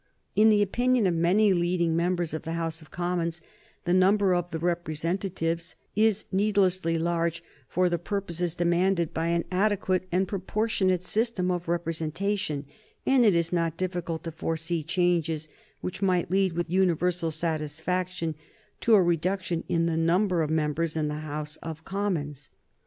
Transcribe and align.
In 0.35 0.49
the 0.49 0.63
opinion 0.63 1.05
of 1.05 1.13
many 1.13 1.53
leading 1.53 1.95
members 1.95 2.33
of 2.33 2.41
the 2.41 2.53
House 2.53 2.81
of 2.81 2.89
Commons 2.89 3.39
the 3.85 3.93
number 3.93 4.33
of 4.33 4.51
representatives 4.63 5.75
is 5.95 6.25
needlessly 6.31 6.97
large 6.97 7.43
for 7.69 7.87
the 7.87 7.99
purposes 7.99 8.55
demanded 8.55 9.13
by 9.13 9.27
an 9.27 9.45
adequate 9.51 10.07
and 10.11 10.27
proportionate 10.27 11.03
system 11.03 11.51
of 11.51 11.67
representation, 11.67 12.65
and 13.05 13.23
it 13.23 13.35
is 13.35 13.53
not 13.53 13.77
difficult 13.77 14.23
to 14.23 14.31
foresee 14.31 14.81
changes 14.81 15.49
which 15.81 16.01
might 16.01 16.31
lead, 16.31 16.53
with 16.53 16.67
universal 16.71 17.29
satisfaction, 17.29 18.33
to 18.79 18.95
a 18.95 19.03
reduction 19.03 19.63
in 19.69 19.85
the 19.85 19.97
number 19.97 20.41
of 20.41 20.49
members 20.49 20.95
in 20.97 21.09
the 21.09 21.19
House 21.21 21.57
of 21.57 21.85
Commons. 21.85 22.49